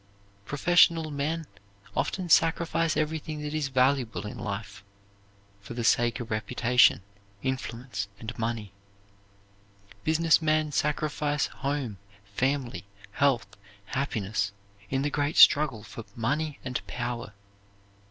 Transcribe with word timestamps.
Professional 0.45 1.11
men 1.11 1.45
often 1.95 2.27
sacrifice 2.27 2.97
everything 2.97 3.39
that 3.43 3.53
is 3.53 3.67
valuable 3.67 4.25
in 4.25 4.35
life 4.39 4.83
for 5.59 5.75
the 5.75 5.83
sake 5.83 6.19
of 6.19 6.31
reputation, 6.31 7.03
influence, 7.43 8.07
and 8.19 8.35
money. 8.35 8.73
Business 10.03 10.41
men 10.41 10.71
sacrifice 10.71 11.45
home, 11.45 11.99
family, 12.25 12.85
health, 13.11 13.45
happiness, 13.85 14.51
in 14.89 15.03
the 15.03 15.11
great 15.11 15.37
struggle 15.37 15.83
for 15.83 16.03
money 16.15 16.57
and 16.65 16.81
power. 16.87 17.33